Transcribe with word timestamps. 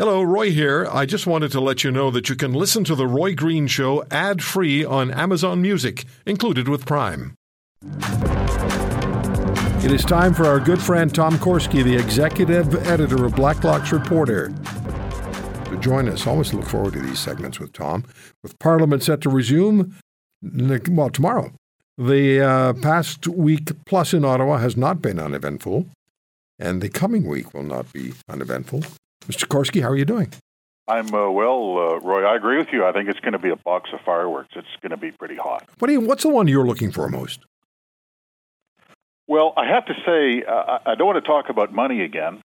Hello, 0.00 0.22
Roy 0.22 0.50
here. 0.50 0.88
I 0.90 1.04
just 1.04 1.26
wanted 1.26 1.52
to 1.52 1.60
let 1.60 1.84
you 1.84 1.90
know 1.90 2.10
that 2.10 2.30
you 2.30 2.34
can 2.34 2.54
listen 2.54 2.84
to 2.84 2.94
The 2.94 3.06
Roy 3.06 3.34
Green 3.34 3.66
Show 3.66 4.02
ad 4.10 4.42
free 4.42 4.82
on 4.82 5.10
Amazon 5.10 5.60
Music, 5.60 6.06
included 6.24 6.68
with 6.68 6.86
Prime. 6.86 7.34
It 9.84 9.92
is 9.92 10.02
time 10.02 10.32
for 10.32 10.46
our 10.46 10.58
good 10.58 10.80
friend 10.80 11.14
Tom 11.14 11.36
Korski, 11.36 11.84
the 11.84 11.96
executive 11.96 12.74
editor 12.86 13.26
of 13.26 13.34
Blacklock's 13.34 13.92
Reporter, 13.92 14.48
to 15.66 15.76
join 15.82 16.08
us. 16.08 16.26
Always 16.26 16.54
look 16.54 16.64
forward 16.64 16.94
to 16.94 17.00
these 17.00 17.18
segments 17.20 17.60
with 17.60 17.74
Tom. 17.74 18.06
With 18.42 18.58
Parliament 18.58 19.02
set 19.02 19.20
to 19.20 19.28
resume, 19.28 19.94
well, 20.42 21.10
tomorrow. 21.10 21.52
The 21.98 22.40
uh, 22.40 22.72
past 22.72 23.28
week 23.28 23.72
plus 23.84 24.14
in 24.14 24.24
Ottawa 24.24 24.56
has 24.56 24.78
not 24.78 25.02
been 25.02 25.20
uneventful, 25.20 25.88
and 26.58 26.80
the 26.80 26.88
coming 26.88 27.28
week 27.28 27.52
will 27.52 27.64
not 27.64 27.92
be 27.92 28.14
uneventful. 28.30 28.82
Mr. 29.26 29.46
Korski, 29.46 29.82
how 29.82 29.88
are 29.88 29.96
you 29.96 30.04
doing? 30.04 30.32
I'm 30.88 31.14
uh, 31.14 31.30
well, 31.30 31.78
uh, 31.78 32.00
Roy. 32.00 32.24
I 32.24 32.34
agree 32.34 32.58
with 32.58 32.68
you. 32.72 32.84
I 32.84 32.92
think 32.92 33.08
it's 33.08 33.20
going 33.20 33.32
to 33.32 33.38
be 33.38 33.50
a 33.50 33.56
box 33.56 33.90
of 33.92 34.00
fireworks. 34.00 34.50
It's 34.56 34.66
going 34.82 34.90
to 34.90 34.96
be 34.96 35.12
pretty 35.12 35.36
hot. 35.36 35.68
What 35.78 35.86
do 35.86 35.92
you, 35.92 36.00
what's 36.00 36.24
the 36.24 36.28
one 36.30 36.48
you're 36.48 36.66
looking 36.66 36.90
for 36.90 37.08
most? 37.08 37.40
Well, 39.28 39.52
I 39.56 39.68
have 39.68 39.86
to 39.86 39.94
say, 40.04 40.42
uh, 40.42 40.78
I 40.84 40.96
don't 40.96 41.06
want 41.06 41.22
to 41.22 41.28
talk 41.28 41.48
about 41.48 41.72
money 41.72 42.02
again. 42.02 42.42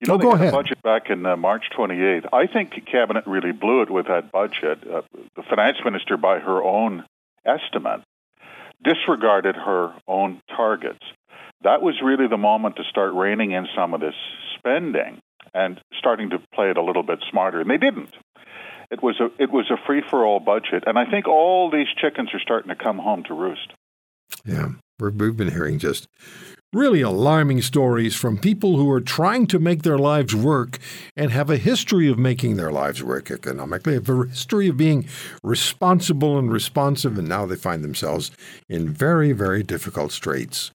You 0.00 0.08
know, 0.08 0.16
they 0.16 0.22
go 0.22 0.30
had 0.30 0.40
ahead. 0.40 0.54
a 0.54 0.56
budget 0.56 0.82
back 0.82 1.10
in 1.10 1.26
uh, 1.26 1.36
March 1.36 1.64
28th. 1.76 2.26
I 2.32 2.46
think 2.46 2.72
Cabinet 2.90 3.26
really 3.26 3.52
blew 3.52 3.82
it 3.82 3.90
with 3.90 4.06
that 4.06 4.32
budget. 4.32 4.78
Uh, 4.90 5.02
the 5.36 5.42
finance 5.42 5.78
minister, 5.84 6.16
by 6.16 6.38
her 6.38 6.62
own 6.62 7.04
estimate, 7.44 8.00
disregarded 8.82 9.56
her 9.56 9.94
own 10.08 10.40
targets. 10.48 11.04
That 11.62 11.82
was 11.82 12.00
really 12.02 12.28
the 12.28 12.38
moment 12.38 12.76
to 12.76 12.84
start 12.84 13.12
reining 13.12 13.52
in 13.52 13.66
some 13.76 13.92
of 13.92 14.00
this 14.00 14.14
spending 14.56 15.20
and 15.54 15.80
starting 15.98 16.30
to 16.30 16.38
play 16.52 16.70
it 16.70 16.76
a 16.76 16.82
little 16.82 17.02
bit 17.02 17.20
smarter. 17.30 17.60
And 17.60 17.70
they 17.70 17.78
didn't. 17.78 18.14
It 18.90 19.02
was 19.02 19.18
a 19.20 19.30
it 19.42 19.50
was 19.50 19.70
a 19.70 19.78
free 19.86 20.02
for 20.10 20.24
all 20.24 20.40
budget, 20.40 20.84
and 20.86 20.98
I 20.98 21.10
think 21.10 21.26
all 21.26 21.70
these 21.70 21.88
chickens 22.00 22.30
are 22.34 22.40
starting 22.40 22.68
to 22.68 22.76
come 22.76 22.98
home 22.98 23.24
to 23.24 23.34
roost. 23.34 23.72
Yeah, 24.44 24.72
we've 25.00 25.36
been 25.36 25.50
hearing 25.50 25.78
just 25.78 26.06
really 26.74 27.00
alarming 27.00 27.62
stories 27.62 28.16
from 28.16 28.36
people 28.36 28.76
who 28.76 28.90
are 28.90 29.00
trying 29.00 29.46
to 29.46 29.58
make 29.58 29.82
their 29.82 29.98
lives 29.98 30.34
work 30.34 30.78
and 31.16 31.30
have 31.30 31.48
a 31.48 31.56
history 31.56 32.08
of 32.08 32.18
making 32.18 32.56
their 32.56 32.72
lives 32.72 33.02
work 33.02 33.30
economically, 33.30 33.94
have 33.94 34.08
a 34.08 34.26
history 34.26 34.68
of 34.68 34.76
being 34.76 35.06
responsible 35.42 36.36
and 36.36 36.52
responsive, 36.52 37.16
and 37.16 37.28
now 37.28 37.46
they 37.46 37.54
find 37.54 37.84
themselves 37.84 38.32
in 38.68 38.88
very, 38.88 39.32
very 39.32 39.62
difficult 39.62 40.10
straits. 40.10 40.72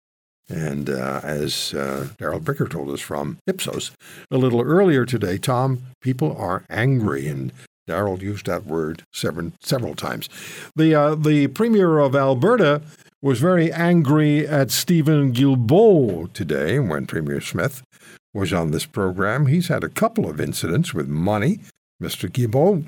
And 0.50 0.90
uh, 0.90 1.22
as 1.24 1.74
uh, 1.74 2.10
Darrell 2.18 2.40
Bricker 2.40 2.70
told 2.70 2.90
us 2.90 3.02
from 3.02 3.38
Ipsos 3.46 3.92
a 4.32 4.38
little 4.38 4.62
earlier 4.62 5.06
today, 5.06 5.38
Tom, 5.38 5.84
people 6.02 6.36
are 6.36 6.66
angry, 6.70 7.28
and 7.28 7.54
Darrell 7.86 8.22
used 8.22 8.48
that 8.48 8.66
word 8.66 9.04
several, 9.14 9.52
several 9.62 9.96
times. 9.96 10.28
The 10.76 10.96
uh, 10.96 11.16
the 11.16 11.48
premier 11.48 12.00
of 12.00 12.16
Alberta 12.16 12.82
was 13.22 13.40
very 13.40 13.72
angry 13.72 14.48
at 14.48 14.72
Steven 14.72 15.34
Guilbeault 15.34 16.34
today 16.34 16.80
when 16.80 17.06
Premier 17.06 17.42
Smith 17.42 17.84
was 18.34 18.54
on 18.54 18.72
this 18.72 18.86
program. 18.86 19.48
He's 19.48 19.68
had 19.68 19.84
a 19.84 19.90
couple 19.90 20.30
of 20.30 20.40
incidents 20.40 20.94
with 20.94 21.08
money, 21.08 21.60
Mr. 22.02 22.30
Guilbeault. 22.30 22.86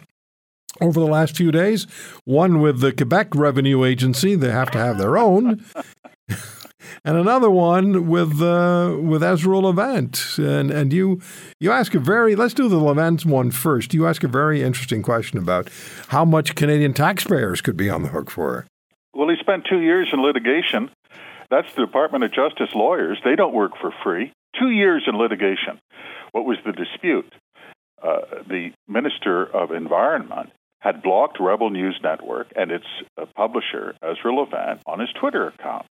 Over 0.79 1.01
the 1.01 1.05
last 1.05 1.35
few 1.35 1.51
days, 1.51 1.85
one 2.23 2.61
with 2.61 2.79
the 2.79 2.93
Quebec 2.93 3.35
Revenue 3.35 3.83
Agency, 3.83 4.35
they 4.35 4.51
have 4.51 4.71
to 4.71 4.77
have 4.77 4.97
their 4.97 5.17
own, 5.17 5.65
and 7.03 7.17
another 7.17 7.49
one 7.49 8.07
with 8.07 8.41
uh, 8.41 8.97
with 8.99 9.23
Ezra 9.23 9.59
Levant. 9.59 10.37
And 10.37 10.71
and 10.71 10.93
you 10.93 11.21
you 11.59 11.71
ask 11.71 11.93
a 11.93 11.99
very 11.99 12.35
let's 12.35 12.53
do 12.53 12.69
the 12.69 12.77
Levant 12.77 13.25
one 13.25 13.51
first. 13.51 13.93
You 13.93 14.07
ask 14.07 14.23
a 14.23 14.27
very 14.27 14.61
interesting 14.61 15.01
question 15.01 15.38
about 15.38 15.69
how 16.09 16.25
much 16.25 16.55
Canadian 16.55 16.93
taxpayers 16.93 17.61
could 17.61 17.77
be 17.77 17.89
on 17.89 18.03
the 18.03 18.09
hook 18.09 18.29
for. 18.29 18.65
Well, 19.13 19.29
he 19.29 19.35
spent 19.39 19.65
two 19.69 19.81
years 19.81 20.09
in 20.13 20.21
litigation. 20.21 20.89
That's 21.50 21.73
the 21.75 21.85
Department 21.85 22.23
of 22.23 22.31
Justice 22.31 22.73
lawyers. 22.73 23.19
They 23.25 23.35
don't 23.35 23.53
work 23.53 23.73
for 23.79 23.94
free. 24.03 24.31
Two 24.57 24.69
years 24.69 25.03
in 25.06 25.17
litigation. 25.17 25.79
What 26.31 26.45
was 26.45 26.57
the 26.66 26.72
dispute? 26.72 27.31
Uh, 28.01 28.22
the 28.47 28.72
Minister 28.88 29.44
of 29.45 29.72
Environment 29.72 30.50
had 30.79 31.03
blocked 31.03 31.39
Rebel 31.39 31.69
News 31.69 32.00
Network 32.01 32.47
and 32.56 32.72
its 32.72 32.85
uh, 33.17 33.25
publisher, 33.35 33.95
Ezra 34.01 34.33
Levant, 34.33 34.81
on 34.88 35.00
his 35.00 35.09
Twitter 35.19 35.47
account. 35.47 35.85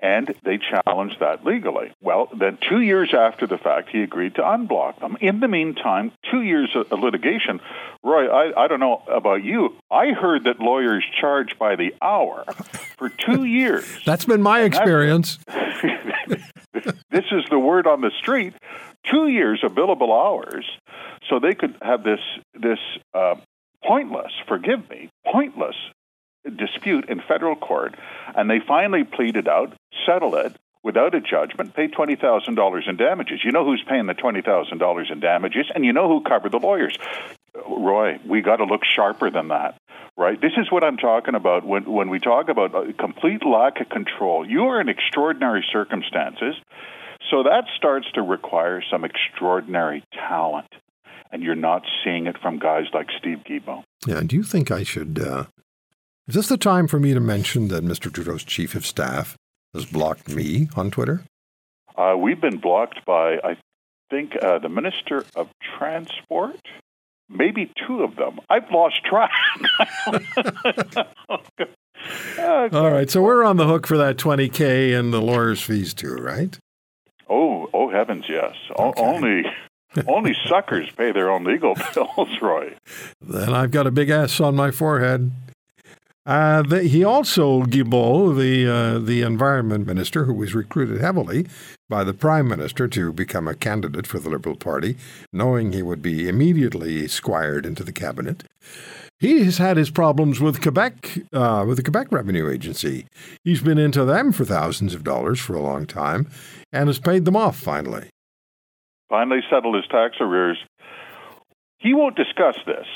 And 0.00 0.32
they 0.44 0.58
challenged 0.58 1.18
that 1.20 1.44
legally. 1.44 1.92
Well, 2.00 2.28
then, 2.32 2.58
two 2.68 2.80
years 2.80 3.12
after 3.12 3.46
the 3.48 3.58
fact, 3.58 3.88
he 3.90 4.02
agreed 4.02 4.36
to 4.36 4.42
unblock 4.42 5.00
them. 5.00 5.16
In 5.20 5.40
the 5.40 5.48
meantime, 5.48 6.12
two 6.30 6.42
years 6.42 6.70
of 6.74 6.92
litigation. 6.98 7.60
Roy, 8.04 8.28
I, 8.28 8.64
I 8.64 8.68
don't 8.68 8.78
know 8.78 9.02
about 9.08 9.42
you. 9.42 9.76
I 9.90 10.12
heard 10.12 10.44
that 10.44 10.60
lawyers 10.60 11.04
charge 11.20 11.58
by 11.58 11.74
the 11.74 11.94
hour 12.00 12.44
for 12.96 13.08
two 13.08 13.44
years. 13.58 14.00
That's 14.04 14.24
been 14.24 14.42
my 14.42 14.60
experience. 14.60 15.38
this 17.10 17.24
is 17.32 17.44
the 17.50 17.58
word 17.58 17.88
on 17.88 18.00
the 18.00 18.12
street. 18.18 18.54
Two 19.10 19.26
years 19.26 19.64
of 19.64 19.72
billable 19.72 20.12
hours, 20.12 20.66
so 21.28 21.40
they 21.40 21.54
could 21.54 21.76
have 21.82 22.04
this 22.04 22.20
this 22.54 22.78
uh, 23.14 23.36
pointless, 23.84 24.32
forgive 24.46 24.88
me, 24.90 25.08
pointless 25.26 25.76
dispute 26.56 27.08
in 27.08 27.20
federal 27.20 27.56
court, 27.56 27.94
and 28.34 28.50
they 28.50 28.60
finally 28.66 29.04
pleaded 29.04 29.48
out, 29.48 29.72
settled 30.06 30.34
it 30.34 30.56
without 30.82 31.14
a 31.14 31.20
judgment, 31.20 31.74
pay 31.74 31.88
twenty 31.88 32.16
thousand 32.16 32.54
dollars 32.54 32.84
in 32.88 32.96
damages. 32.96 33.40
You 33.44 33.52
know 33.52 33.64
who's 33.64 33.84
paying 33.88 34.06
the 34.06 34.14
twenty 34.14 34.42
thousand 34.42 34.78
dollars 34.78 35.08
in 35.10 35.20
damages, 35.20 35.66
and 35.74 35.84
you 35.84 35.92
know 35.92 36.08
who 36.08 36.22
covered 36.22 36.52
the 36.52 36.58
lawyers. 36.58 36.96
Roy, 37.68 38.18
we 38.26 38.40
got 38.40 38.56
to 38.56 38.64
look 38.64 38.82
sharper 38.84 39.30
than 39.30 39.48
that. 39.48 39.78
Right? 40.16 40.40
This 40.40 40.52
is 40.56 40.70
what 40.70 40.82
I'm 40.82 40.96
talking 40.96 41.34
about 41.34 41.64
when 41.64 41.84
when 41.84 42.10
we 42.10 42.18
talk 42.18 42.48
about 42.48 42.74
a 42.74 42.92
complete 42.92 43.44
lack 43.44 43.80
of 43.80 43.88
control. 43.88 44.48
You 44.48 44.64
are 44.64 44.80
in 44.80 44.88
extraordinary 44.88 45.64
circumstances, 45.70 46.56
so 47.30 47.42
that 47.44 47.64
starts 47.76 48.10
to 48.12 48.22
require 48.22 48.82
some 48.90 49.04
extraordinary 49.04 50.02
talent, 50.12 50.72
and 51.30 51.42
you're 51.42 51.54
not 51.54 51.82
seeing 52.02 52.26
it 52.26 52.36
from 52.40 52.58
guys 52.58 52.86
like 52.92 53.08
Steve 53.18 53.38
Guilbeault. 53.48 53.84
Yeah. 54.06 54.22
Do 54.26 54.36
you 54.36 54.42
think 54.42 54.70
I 54.70 54.82
should? 54.82 55.20
Uh, 55.20 55.44
is 56.26 56.34
this 56.34 56.48
the 56.48 56.56
time 56.58 56.88
for 56.88 56.98
me 56.98 57.14
to 57.14 57.20
mention 57.20 57.68
that 57.68 57.84
Mr. 57.84 58.12
Trudeau's 58.12 58.44
chief 58.44 58.74
of 58.74 58.84
staff 58.84 59.36
has 59.74 59.84
blocked 59.86 60.28
me 60.28 60.68
on 60.76 60.90
Twitter? 60.90 61.22
Uh, 61.96 62.16
we've 62.16 62.40
been 62.40 62.58
blocked 62.58 63.04
by, 63.04 63.38
I 63.42 63.56
think, 64.10 64.36
uh, 64.40 64.58
the 64.58 64.68
Minister 64.68 65.24
of 65.34 65.48
Transport. 65.78 66.60
Maybe 67.28 67.70
two 67.86 68.02
of 68.02 68.16
them. 68.16 68.40
I've 68.48 68.70
lost 68.70 69.04
track. 69.04 69.30
All 72.72 72.90
right, 72.90 73.10
so 73.10 73.20
we're 73.20 73.44
on 73.44 73.56
the 73.56 73.66
hook 73.66 73.86
for 73.86 73.98
that 73.98 74.16
20K 74.16 74.98
and 74.98 75.12
the 75.12 75.20
lawyer's 75.20 75.60
fees 75.60 75.92
too, 75.92 76.14
right? 76.14 76.58
Oh, 77.28 77.68
oh 77.74 77.90
heavens, 77.90 78.24
yes. 78.28 78.54
O- 78.78 78.94
only, 78.96 79.44
only 80.06 80.34
suckers 80.46 80.88
pay 80.96 81.12
their 81.12 81.30
own 81.30 81.44
legal 81.44 81.74
bills, 81.94 82.28
Roy. 82.40 82.74
Then 83.20 83.52
I've 83.52 83.72
got 83.72 83.86
a 83.86 83.90
big 83.90 84.08
S 84.08 84.40
on 84.40 84.56
my 84.56 84.70
forehead. 84.70 85.30
Uh, 86.28 86.60
the, 86.60 86.82
he 86.82 87.02
also, 87.02 87.62
Guilbeault, 87.62 88.38
the, 88.38 88.70
uh, 88.70 88.98
the 88.98 89.22
environment 89.22 89.86
minister, 89.86 90.24
who 90.24 90.34
was 90.34 90.54
recruited 90.54 91.00
heavily 91.00 91.46
by 91.88 92.04
the 92.04 92.12
prime 92.12 92.46
minister 92.46 92.86
to 92.86 93.14
become 93.14 93.48
a 93.48 93.54
candidate 93.54 94.06
for 94.06 94.18
the 94.18 94.28
Liberal 94.28 94.54
Party, 94.54 94.98
knowing 95.32 95.72
he 95.72 95.82
would 95.82 96.02
be 96.02 96.28
immediately 96.28 97.08
squired 97.08 97.64
into 97.64 97.82
the 97.82 97.92
cabinet, 97.92 98.44
he 99.18 99.42
has 99.44 99.56
had 99.56 99.78
his 99.78 99.90
problems 99.90 100.38
with 100.38 100.60
Quebec, 100.60 101.18
uh, 101.32 101.64
with 101.66 101.78
the 101.78 101.82
Quebec 101.82 102.12
Revenue 102.12 102.50
Agency. 102.50 103.06
He's 103.42 103.62
been 103.62 103.78
into 103.78 104.04
them 104.04 104.30
for 104.30 104.44
thousands 104.44 104.94
of 104.94 105.02
dollars 105.02 105.40
for 105.40 105.56
a 105.56 105.62
long 105.62 105.86
time 105.86 106.28
and 106.70 106.88
has 106.88 106.98
paid 106.98 107.24
them 107.24 107.36
off 107.36 107.58
finally. 107.58 108.10
Finally 109.08 109.40
settled 109.50 109.76
his 109.76 109.86
tax 109.90 110.16
arrears. 110.20 110.58
He 111.78 111.94
won't 111.94 112.16
discuss 112.16 112.56
this. 112.66 112.86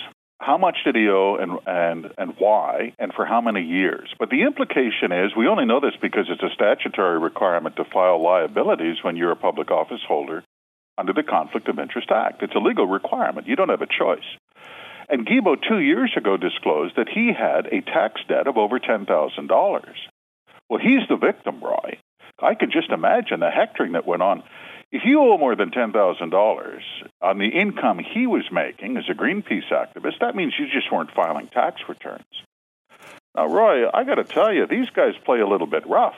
How 0.42 0.58
much 0.58 0.78
did 0.84 0.96
he 0.96 1.08
owe 1.08 1.36
and, 1.36 1.58
and, 1.66 2.12
and 2.18 2.34
why 2.36 2.94
and 2.98 3.12
for 3.14 3.24
how 3.24 3.40
many 3.40 3.62
years? 3.62 4.12
But 4.18 4.28
the 4.28 4.42
implication 4.42 5.12
is 5.12 5.36
we 5.36 5.46
only 5.46 5.66
know 5.66 5.78
this 5.78 5.94
because 6.02 6.26
it's 6.28 6.42
a 6.42 6.52
statutory 6.52 7.20
requirement 7.20 7.76
to 7.76 7.84
file 7.84 8.20
liabilities 8.20 8.96
when 9.02 9.16
you're 9.16 9.30
a 9.30 9.36
public 9.36 9.70
office 9.70 10.00
holder 10.06 10.42
under 10.98 11.12
the 11.12 11.22
Conflict 11.22 11.68
of 11.68 11.78
Interest 11.78 12.10
Act. 12.10 12.42
It's 12.42 12.56
a 12.56 12.58
legal 12.58 12.88
requirement. 12.88 13.46
You 13.46 13.54
don't 13.54 13.68
have 13.68 13.82
a 13.82 13.86
choice. 13.86 14.26
And 15.08 15.26
Guilbeault 15.26 15.62
two 15.68 15.78
years 15.78 16.12
ago 16.16 16.36
disclosed 16.36 16.96
that 16.96 17.08
he 17.08 17.32
had 17.32 17.66
a 17.66 17.80
tax 17.80 18.20
debt 18.26 18.48
of 18.48 18.56
over 18.56 18.80
$10,000. 18.80 19.06
Well, 20.68 20.80
he's 20.80 21.06
the 21.08 21.16
victim, 21.16 21.62
Roy. 21.62 21.98
I 22.40 22.56
could 22.56 22.72
just 22.72 22.90
imagine 22.90 23.38
the 23.38 23.50
hectoring 23.50 23.92
that 23.92 24.06
went 24.06 24.22
on. 24.22 24.42
If 24.92 25.02
you 25.06 25.20
owe 25.20 25.38
more 25.38 25.56
than 25.56 25.70
$10,000 25.70 26.80
on 27.22 27.38
the 27.38 27.48
income 27.48 27.98
he 27.98 28.26
was 28.26 28.44
making 28.52 28.98
as 28.98 29.04
a 29.10 29.14
Greenpeace 29.14 29.72
activist, 29.72 30.20
that 30.20 30.36
means 30.36 30.52
you 30.58 30.66
just 30.66 30.92
weren't 30.92 31.10
filing 31.12 31.48
tax 31.48 31.80
returns. 31.88 32.24
Now, 33.34 33.46
Roy, 33.46 33.88
I 33.88 34.04
got 34.04 34.16
to 34.16 34.24
tell 34.24 34.52
you, 34.52 34.66
these 34.66 34.90
guys 34.90 35.14
play 35.24 35.40
a 35.40 35.48
little 35.48 35.66
bit 35.66 35.88
rough. 35.88 36.14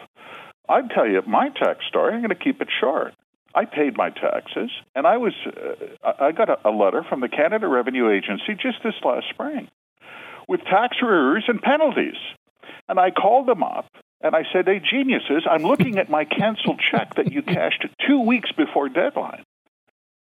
I'd 0.69 0.91
tell 0.91 1.09
you 1.09 1.23
my 1.25 1.51
tax 1.51 1.87
story, 1.87 2.15
I'm 2.15 2.21
going 2.21 2.31
to 2.31 2.35
keep 2.35 2.61
it 2.61 2.69
short. 2.81 3.15
I 3.55 3.67
paid 3.67 3.97
my 3.97 4.11
taxes, 4.11 4.71
and 4.97 5.07
I 5.07 5.19
was 5.19 5.33
uh, 5.47 6.13
I 6.19 6.33
got 6.33 6.49
a, 6.49 6.69
a 6.69 6.73
letter 6.73 7.05
from 7.09 7.21
the 7.21 7.29
Canada 7.29 7.69
Revenue 7.69 8.11
Agency 8.11 8.55
just 8.61 8.83
this 8.83 8.95
last 9.05 9.27
spring 9.31 9.69
with 10.49 10.61
tax 10.63 10.97
arrears 11.01 11.45
and 11.47 11.63
penalties. 11.63 12.17
And 12.89 12.99
I 12.99 13.13
called 13.13 13.47
them 13.47 13.63
up 13.63 13.87
and 14.21 14.35
I 14.35 14.45
said, 14.53 14.67
Hey, 14.67 14.81
geniuses, 14.81 15.45
I'm 15.49 15.63
looking 15.63 15.99
at 15.99 16.11
my 16.11 16.25
canceled 16.25 16.81
check 16.91 17.15
that 17.15 17.33
you 17.33 17.43
cashed 17.43 17.87
two 18.07 18.21
weeks 18.21 18.51
before 18.53 18.89
deadline. 18.89 19.45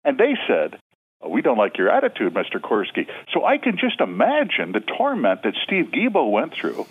And 0.05 0.19
they 0.19 0.35
said, 0.47 0.79
oh, 1.21 1.29
We 1.29 1.43
don't 1.43 1.59
like 1.59 1.79
your 1.79 1.91
attitude, 1.91 2.35
Mr. 2.35 2.61
Korski. 2.61 3.07
So 3.33 3.45
I 3.45 3.59
can 3.59 3.79
just 3.79 4.01
imagine 4.01 4.73
the 4.73 4.81
torment 4.81 5.43
that 5.43 5.55
Steve 5.65 5.87
Guilbeault 5.93 6.31
went 6.31 6.55
through 6.55 6.87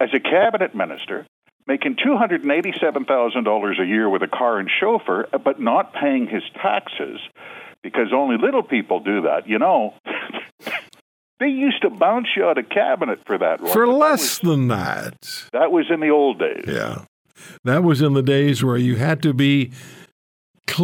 as 0.00 0.10
a 0.14 0.20
cabinet 0.20 0.74
minister 0.74 1.26
making 1.68 1.96
$287,000 1.96 3.80
a 3.80 3.86
year 3.86 4.08
with 4.08 4.22
a 4.22 4.26
car 4.26 4.58
and 4.58 4.70
chauffeur, 4.80 5.28
but 5.44 5.60
not 5.60 5.92
paying 5.92 6.26
his 6.26 6.42
taxes 6.54 7.20
because 7.82 8.08
only 8.12 8.38
little 8.38 8.62
people 8.62 9.00
do 9.00 9.22
that. 9.22 9.46
You 9.46 9.58
know, 9.58 9.94
they 11.40 11.48
used 11.48 11.82
to 11.82 11.90
bounce 11.90 12.28
you 12.36 12.44
out 12.44 12.58
of 12.58 12.68
cabinet 12.68 13.20
for 13.26 13.38
that. 13.38 13.60
For 13.68 13.86
less 13.86 14.38
that 14.38 14.46
was, 14.46 14.56
than 14.56 14.68
that. 14.68 15.48
That 15.52 15.72
was 15.72 15.86
in 15.90 16.00
the 16.00 16.10
old 16.10 16.38
days. 16.38 16.64
Yeah. 16.66 17.04
That 17.64 17.84
was 17.84 18.02
in 18.02 18.14
the 18.14 18.22
days 18.22 18.64
where 18.64 18.76
you 18.76 18.96
had 18.96 19.22
to 19.22 19.32
be 19.32 19.70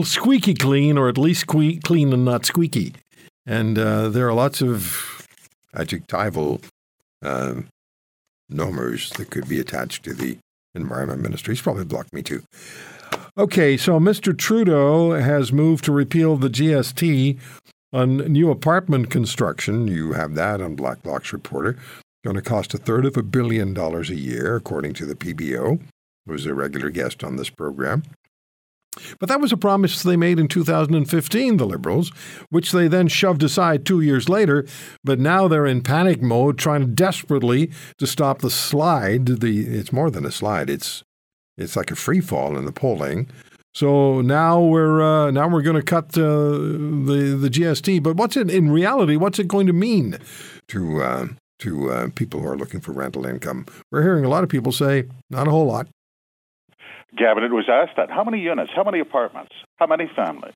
squeaky 0.04 0.54
clean 0.54 0.98
or 0.98 1.08
at 1.08 1.18
least 1.18 1.46
clean 1.46 2.12
and 2.12 2.24
not 2.24 2.44
squeaky. 2.44 2.94
And 3.46 3.78
uh, 3.78 4.08
there 4.08 4.28
are 4.28 4.32
lots 4.32 4.62
of 4.62 5.26
adjectival 5.74 6.60
uh, 7.22 7.54
nomers 8.50 9.16
that 9.16 9.30
could 9.30 9.48
be 9.48 9.60
attached 9.60 10.04
to 10.04 10.14
the 10.14 10.38
Environment 10.74 11.20
Ministry. 11.20 11.54
He's 11.54 11.62
probably 11.62 11.84
blocked 11.84 12.12
me 12.12 12.22
too. 12.22 12.42
Okay, 13.36 13.76
so 13.76 13.98
Mr. 13.98 14.36
Trudeau 14.36 15.12
has 15.12 15.52
moved 15.52 15.84
to 15.84 15.92
repeal 15.92 16.36
the 16.36 16.48
GST 16.48 17.38
on 17.94 18.16
new 18.16 18.50
apartment 18.50 19.08
construction. 19.08 19.86
You 19.86 20.12
have 20.12 20.34
that 20.34 20.60
on 20.60 20.74
Blacklock's 20.74 21.32
Reporter. 21.32 21.78
Going 22.24 22.36
to 22.36 22.42
cost 22.42 22.74
a 22.74 22.78
third 22.78 23.06
of 23.06 23.16
a 23.16 23.22
billion 23.22 23.72
dollars 23.72 24.10
a 24.10 24.16
year, 24.16 24.56
according 24.56 24.94
to 24.94 25.06
the 25.06 25.14
PBO, 25.14 25.80
who 26.26 26.32
was 26.32 26.44
a 26.44 26.54
regular 26.54 26.90
guest 26.90 27.22
on 27.22 27.36
this 27.36 27.50
program. 27.50 28.02
But 29.18 29.28
that 29.28 29.40
was 29.40 29.52
a 29.52 29.56
promise 29.56 30.02
they 30.02 30.16
made 30.16 30.38
in 30.38 30.48
2015, 30.48 31.56
the 31.56 31.66
Liberals, 31.66 32.10
which 32.50 32.72
they 32.72 32.88
then 32.88 33.08
shoved 33.08 33.42
aside 33.42 33.84
two 33.84 34.00
years 34.00 34.28
later. 34.28 34.66
But 35.02 35.18
now 35.18 35.48
they're 35.48 35.66
in 35.66 35.82
panic 35.82 36.22
mode, 36.22 36.58
trying 36.58 36.94
desperately 36.94 37.70
to 37.98 38.06
stop 38.06 38.40
the 38.40 38.50
slide. 38.50 39.26
The 39.26 39.66
it's 39.66 39.92
more 39.92 40.10
than 40.10 40.24
a 40.24 40.30
slide; 40.30 40.70
it's 40.70 41.02
it's 41.56 41.76
like 41.76 41.90
a 41.90 41.96
free 41.96 42.20
fall 42.20 42.56
in 42.56 42.64
the 42.64 42.72
polling. 42.72 43.28
So 43.74 44.20
now 44.20 44.60
we're 44.60 45.02
uh, 45.02 45.30
now 45.32 45.48
we're 45.48 45.62
going 45.62 45.76
to 45.76 45.82
cut 45.82 46.16
uh, 46.16 46.22
the 46.22 47.36
the 47.40 47.48
GST. 47.50 48.02
But 48.02 48.16
what's 48.16 48.36
it 48.36 48.48
in 48.48 48.70
reality? 48.70 49.16
What's 49.16 49.38
it 49.40 49.48
going 49.48 49.66
to 49.66 49.72
mean 49.72 50.18
to 50.68 51.02
uh, 51.02 51.26
to 51.58 51.90
uh, 51.90 52.08
people 52.14 52.40
who 52.40 52.46
are 52.46 52.56
looking 52.56 52.80
for 52.80 52.92
rental 52.92 53.26
income? 53.26 53.66
We're 53.90 54.02
hearing 54.02 54.24
a 54.24 54.28
lot 54.28 54.44
of 54.44 54.48
people 54.48 54.70
say 54.70 55.04
not 55.28 55.48
a 55.48 55.50
whole 55.50 55.66
lot. 55.66 55.88
Cabinet 57.18 57.52
was 57.52 57.68
asked 57.68 57.96
that. 57.96 58.10
How 58.10 58.22
many 58.22 58.40
units? 58.40 58.70
How 58.74 58.84
many 58.84 59.00
apartments? 59.00 59.52
How 59.76 59.86
many 59.86 60.08
families? 60.14 60.54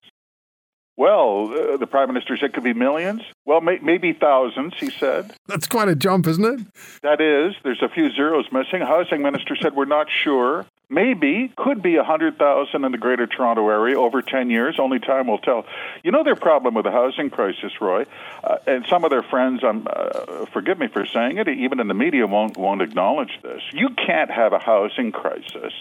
Well, 0.97 1.79
the 1.79 1.87
prime 1.87 2.09
minister 2.09 2.37
said 2.37 2.47
it 2.47 2.55
could 2.55 2.65
be 2.65 2.75
millions. 2.75 3.23
Well, 3.47 3.61
may- 3.61 3.79
maybe 3.79 4.13
thousands, 4.13 4.75
he 4.79 4.91
said. 4.91 5.33
That's 5.47 5.69
quite 5.69 5.87
a 5.87 5.95
jump, 5.95 6.27
isn't 6.27 6.45
it? 6.45 6.61
That 7.03 7.21
is. 7.21 7.55
There's 7.63 7.83
a 7.83 7.89
few 7.89 8.11
zeros 8.13 8.47
missing. 8.51 8.81
Housing 8.81 9.23
minister 9.23 9.55
said 9.55 9.77
we're 9.77 9.85
not 9.85 10.09
sure. 10.11 10.67
Maybe, 10.91 11.53
could 11.55 11.83
be 11.83 11.97
100,000 11.97 12.85
in 12.85 12.93
the 12.93 12.99
greater 12.99 13.27
Toronto 13.27 13.69
area 13.69 14.01
over 14.01 14.23
10 14.23 14.49
years. 14.49 14.77
Only 14.79 14.99
time 14.99 15.27
will 15.27 15.39
tell. 15.39 15.67
You 16.03 16.13
know 16.13 16.25
their 16.25 16.35
problem 16.35 16.75
with 16.75 16.87
the 16.87 16.91
housing 16.91 17.29
crisis, 17.29 17.73
Roy, 17.79 18.07
uh, 18.43 18.57
and 18.67 18.87
some 18.89 19.05
of 19.05 19.11
their 19.11 19.23
friends, 19.23 19.63
um, 19.63 19.87
uh, 19.89 20.47
forgive 20.47 20.79
me 20.79 20.89
for 20.89 21.05
saying 21.05 21.37
it, 21.37 21.47
even 21.47 21.79
in 21.81 21.89
the 21.89 21.95
media 21.95 22.27
won't, 22.27 22.57
won't 22.57 22.81
acknowledge 22.81 23.39
this. 23.43 23.61
You 23.75 23.91
can't 23.91 24.31
have 24.31 24.55
a 24.55 24.59
housing 24.59 25.13
crisis 25.13 25.75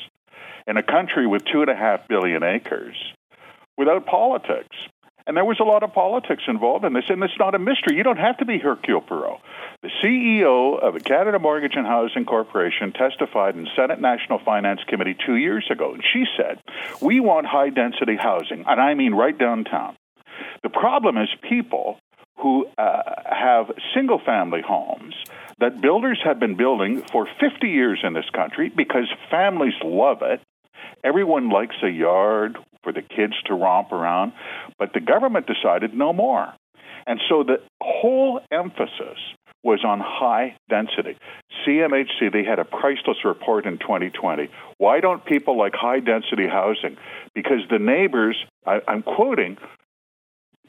in 0.67 0.75
a 0.75 0.83
country 0.83 1.25
with 1.25 1.45
two 1.45 1.61
and 1.61 1.69
a 1.69 1.75
half 1.75 2.07
billion 2.09 2.43
acres 2.43 2.97
without 3.77 4.05
politics. 4.05 4.75
And 5.25 5.35
there 5.35 5.45
was 5.45 5.59
a 5.59 5.63
lot 5.63 5.83
of 5.83 5.93
politics 5.93 6.43
involved 6.47 6.85
in 6.85 6.93
this, 6.93 7.05
and 7.09 7.21
it's 7.23 7.37
not 7.37 7.55
a 7.55 7.59
mystery. 7.59 7.95
You 7.95 8.03
don't 8.03 8.19
have 8.19 8.37
to 8.37 8.45
be 8.45 8.59
Hercule 8.59 9.01
Poirot. 9.01 9.39
The 9.83 9.89
CEO 10.03 10.79
of 10.79 11.03
Canada 11.03 11.39
Mortgage 11.39 11.75
and 11.75 11.85
Housing 11.85 12.25
Corporation 12.25 12.91
testified 12.93 13.55
in 13.55 13.67
Senate 13.75 14.01
National 14.01 14.39
Finance 14.39 14.81
Committee 14.87 15.15
two 15.25 15.35
years 15.35 15.67
ago, 15.71 15.93
and 15.93 16.03
she 16.13 16.25
said, 16.35 16.59
We 17.01 17.19
want 17.19 17.45
high 17.45 17.69
density 17.69 18.15
housing, 18.15 18.65
and 18.67 18.81
I 18.81 18.95
mean 18.95 19.13
right 19.13 19.37
downtown. 19.37 19.95
The 20.63 20.69
problem 20.69 21.17
is 21.17 21.29
people 21.47 21.99
who 22.37 22.65
uh, 22.77 23.01
have 23.25 23.71
single 23.95 24.19
family 24.23 24.61
homes 24.65 25.15
that 25.59 25.81
builders 25.81 26.19
have 26.23 26.39
been 26.39 26.55
building 26.55 27.03
for 27.11 27.27
50 27.39 27.67
years 27.67 27.99
in 28.03 28.13
this 28.13 28.29
country 28.33 28.69
because 28.69 29.07
families 29.29 29.73
love 29.83 30.21
it 30.21 30.41
Everyone 31.03 31.49
likes 31.49 31.75
a 31.83 31.89
yard 31.89 32.57
for 32.83 32.91
the 32.91 33.01
kids 33.01 33.33
to 33.45 33.53
romp 33.53 33.91
around, 33.91 34.33
but 34.79 34.93
the 34.93 34.99
government 34.99 35.47
decided 35.47 35.93
no 35.93 36.13
more. 36.13 36.53
And 37.05 37.21
so 37.29 37.43
the 37.43 37.61
whole 37.81 38.41
emphasis 38.51 39.17
was 39.67 39.83
on 39.83 39.99
high 39.99 40.55
density. 40.69 41.17
CMHC, 41.67 42.31
they 42.31 42.45
had 42.45 42.57
a 42.57 42.63
priceless 42.63 43.17
report 43.25 43.65
in 43.65 43.77
2020. 43.77 44.49
Why 44.77 45.01
don't 45.01 45.23
people 45.25 45.57
like 45.57 45.73
high 45.75 45.99
density 45.99 46.47
housing? 46.47 46.95
Because 47.35 47.59
the 47.69 47.77
neighbors, 47.77 48.37
I, 48.65 48.79
I'm 48.87 49.03
quoting, 49.03 49.57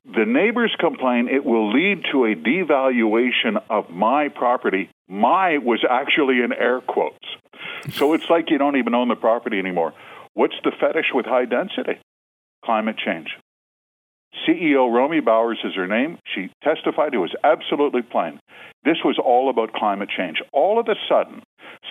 the 0.05 0.25
neighbors 0.27 0.75
complain 0.81 1.29
it 1.29 1.45
will 1.45 1.73
lead 1.73 2.07
to 2.11 2.25
a 2.25 2.35
devaluation 2.35 3.63
of 3.71 3.89
my 3.89 4.29
property. 4.29 4.91
My 5.09 5.59
was 5.59 5.85
actually 5.89 6.43
in 6.43 6.53
air 6.53 6.81
quotes. 6.81 7.27
So 7.93 8.15
it's 8.15 8.29
like 8.29 8.51
you 8.51 8.59
don't 8.59 8.77
even 8.77 8.97
own 8.97 9.09
the 9.09 9.17
property 9.17 9.61
anymore. 9.61 9.95
What's 10.35 10.57
the 10.65 10.73
fetish 10.73 11.13
with 11.15 11.25
high 11.25 11.45
density? 11.45 12.01
Climate 12.65 12.97
change. 12.99 13.29
CEO 14.47 14.93
Romy 14.93 15.21
Bowers 15.21 15.59
is 15.65 15.75
her 15.75 15.87
name. 15.87 16.19
She 16.35 16.51
testified 16.63 17.15
it 17.15 17.19
was 17.19 17.35
absolutely 17.45 18.03
plain. 18.03 18.41
This 18.85 18.99
was 19.05 19.19
all 19.23 19.51
about 19.51 19.73
climate 19.73 20.09
change. 20.15 20.43
All 20.53 20.79
of 20.79 20.89
a 20.89 20.95
sudden, 21.09 21.43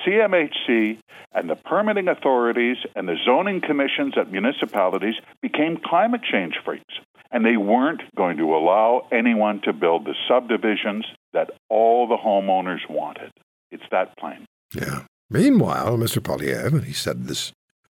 CMHC 0.05 0.99
and 1.33 1.49
the 1.49 1.55
permitting 1.55 2.07
authorities 2.07 2.77
and 2.95 3.07
the 3.07 3.17
zoning 3.25 3.61
commissions 3.61 4.13
at 4.17 4.31
municipalities 4.31 5.15
became 5.41 5.77
climate 5.83 6.21
change 6.23 6.55
freaks. 6.63 6.95
And 7.31 7.45
they 7.45 7.57
weren't 7.57 8.01
going 8.15 8.37
to 8.37 8.55
allow 8.55 9.07
anyone 9.11 9.61
to 9.63 9.73
build 9.73 10.05
the 10.05 10.15
subdivisions 10.27 11.05
that 11.33 11.49
all 11.69 12.07
the 12.07 12.15
homeowners 12.15 12.89
wanted. 12.89 13.31
It's 13.69 13.83
that 13.91 14.17
plain. 14.17 14.45
Yeah. 14.73 15.03
Meanwhile, 15.29 15.97
Mr. 15.97 16.19
Poilievre, 16.19 16.85
he 16.85 16.93
said 16.93 17.27
this 17.27 17.51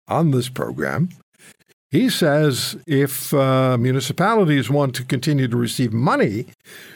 on 0.09 0.33
this 0.33 0.49
program. 0.49 1.11
He 1.91 2.09
says 2.09 2.77
if 2.87 3.35
uh, 3.35 3.77
municipalities 3.77 4.71
want 4.71 4.95
to 4.95 5.05
continue 5.05 5.49
to 5.49 5.57
receive 5.57 5.93
money 5.93 6.47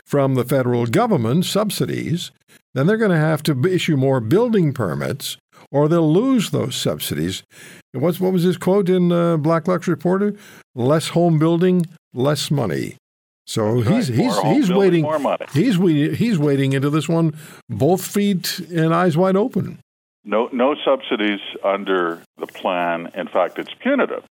from 0.06 0.34
the 0.34 0.44
federal 0.44 0.86
government, 0.86 1.46
subsidies, 1.46 2.30
then 2.74 2.86
they're 2.86 2.96
going 2.96 3.10
to 3.10 3.16
have 3.16 3.42
to 3.44 3.64
issue 3.66 3.96
more 3.96 4.20
building 4.20 4.72
permits 4.72 5.36
or 5.70 5.88
they'll 5.88 6.12
lose 6.12 6.50
those 6.50 6.76
subsidies. 6.76 7.42
What's, 7.92 8.20
what 8.20 8.32
was 8.32 8.44
his 8.44 8.56
quote 8.56 8.88
in 8.88 9.10
uh, 9.10 9.36
Blacklock's 9.36 9.88
Reporter? 9.88 10.34
Less 10.74 11.08
home 11.08 11.38
building, 11.38 11.86
less 12.12 12.50
money. 12.50 12.96
So 13.46 13.80
he's 13.82 14.10
right. 14.10 14.18
he's 14.18 14.40
he's 14.40 14.72
waiting. 14.72 15.06
He's 15.52 15.76
he's 16.18 16.38
waiting 16.38 16.72
into 16.72 16.88
this 16.88 17.08
one, 17.10 17.36
both 17.68 18.02
feet 18.04 18.58
and 18.72 18.94
eyes 18.94 19.18
wide 19.18 19.36
open. 19.36 19.80
No, 20.24 20.48
no 20.50 20.74
subsidies 20.82 21.40
under 21.62 22.22
the 22.38 22.46
plan. 22.46 23.10
In 23.14 23.28
fact, 23.28 23.58
it's 23.58 23.74
punitive. 23.74 24.24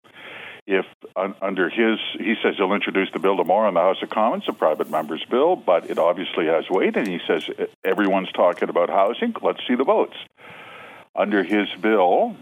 If 0.66 0.86
un, 1.16 1.34
under 1.42 1.68
his, 1.68 1.98
he 2.18 2.34
says 2.42 2.54
he'll 2.56 2.72
introduce 2.72 3.10
the 3.12 3.18
bill 3.18 3.36
tomorrow 3.36 3.68
in 3.68 3.74
the 3.74 3.80
House 3.80 4.02
of 4.02 4.10
Commons, 4.10 4.44
a 4.46 4.52
private 4.52 4.88
member's 4.90 5.24
bill, 5.28 5.56
but 5.56 5.90
it 5.90 5.98
obviously 5.98 6.46
has 6.46 6.70
weight, 6.70 6.96
and 6.96 7.08
he 7.08 7.18
says 7.26 7.48
everyone's 7.84 8.30
talking 8.32 8.68
about 8.68 8.88
housing. 8.88 9.34
Let's 9.42 9.60
see 9.66 9.74
the 9.74 9.84
votes. 9.84 10.16
Under 11.16 11.42
his 11.42 11.68
bill, 11.80 12.36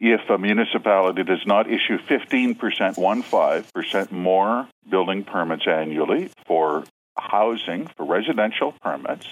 if 0.00 0.28
a 0.28 0.38
municipality 0.38 1.22
does 1.22 1.46
not 1.46 1.70
issue 1.70 1.98
15%, 1.98 2.98
one 2.98 3.22
five 3.22 3.72
percent 3.72 4.10
more 4.10 4.68
building 4.88 5.22
permits 5.24 5.66
annually 5.66 6.30
for 6.46 6.84
housing, 7.16 7.86
for 7.96 8.04
residential 8.04 8.72
permits, 8.82 9.26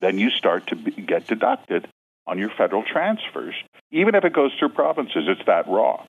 then 0.00 0.18
you 0.18 0.30
start 0.30 0.68
to 0.68 0.76
be, 0.76 0.90
get 0.92 1.26
deducted 1.26 1.88
on 2.26 2.38
your 2.38 2.50
federal 2.50 2.82
transfers, 2.82 3.54
even 3.90 4.14
if 4.14 4.24
it 4.24 4.32
goes 4.32 4.52
through 4.58 4.70
provinces. 4.70 5.24
It's 5.28 5.44
that 5.46 5.66
raw. 5.68 6.04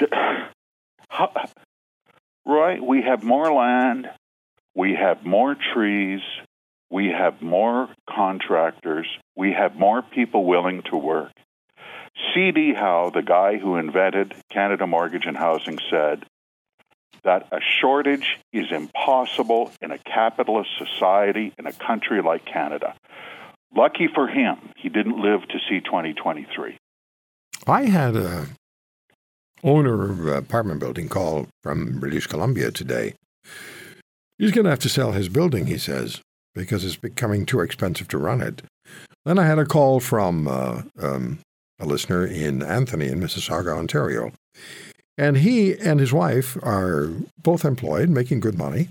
Roy, 2.46 2.80
we 2.80 3.02
have 3.02 3.22
more 3.22 3.52
land, 3.52 4.08
we 4.74 4.94
have 4.94 5.24
more 5.24 5.56
trees, 5.74 6.20
we 6.90 7.08
have 7.08 7.42
more 7.42 7.88
contractors, 8.08 9.06
we 9.34 9.52
have 9.52 9.74
more 9.76 10.02
people 10.02 10.44
willing 10.44 10.82
to 10.90 10.96
work. 10.96 11.32
C.D. 12.34 12.74
Howe, 12.74 13.10
the 13.12 13.22
guy 13.22 13.58
who 13.58 13.76
invented 13.76 14.34
Canada 14.50 14.86
Mortgage 14.86 15.26
and 15.26 15.36
Housing, 15.36 15.78
said 15.90 16.24
that 17.24 17.48
a 17.50 17.58
shortage 17.80 18.38
is 18.52 18.66
impossible 18.70 19.72
in 19.82 19.90
a 19.90 19.98
capitalist 19.98 20.70
society 20.78 21.52
in 21.58 21.66
a 21.66 21.72
country 21.72 22.22
like 22.22 22.44
Canada. 22.44 22.94
Lucky 23.74 24.08
for 24.14 24.28
him, 24.28 24.56
he 24.76 24.88
didn't 24.88 25.20
live 25.20 25.42
to 25.48 25.58
see 25.68 25.80
2023. 25.80 26.78
I 27.66 27.82
had 27.82 28.16
a 28.16 28.46
owner 29.66 30.10
of 30.10 30.26
an 30.26 30.34
apartment 30.34 30.80
building 30.80 31.08
call 31.08 31.48
from 31.62 31.98
British 31.98 32.26
Columbia 32.26 32.70
today. 32.70 33.14
He's 34.38 34.52
going 34.52 34.64
to 34.64 34.70
have 34.70 34.78
to 34.80 34.88
sell 34.88 35.12
his 35.12 35.28
building, 35.28 35.66
he 35.66 35.76
says, 35.76 36.20
because 36.54 36.84
it's 36.84 36.96
becoming 36.96 37.44
too 37.44 37.60
expensive 37.60 38.08
to 38.08 38.18
run 38.18 38.40
it. 38.40 38.62
Then 39.24 39.38
I 39.38 39.46
had 39.46 39.58
a 39.58 39.66
call 39.66 39.98
from 39.98 40.46
uh, 40.46 40.82
um, 41.00 41.40
a 41.80 41.84
listener 41.84 42.24
in 42.24 42.62
Anthony 42.62 43.08
in 43.08 43.20
Mississauga, 43.20 43.76
Ontario. 43.76 44.32
And 45.18 45.38
he 45.38 45.74
and 45.76 45.98
his 45.98 46.12
wife 46.12 46.56
are 46.62 47.10
both 47.42 47.64
employed, 47.64 48.08
making 48.08 48.40
good 48.40 48.56
money. 48.56 48.88